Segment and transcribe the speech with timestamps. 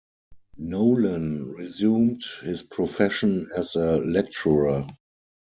[0.57, 4.87] Nolan resumed his profession as a lecturer.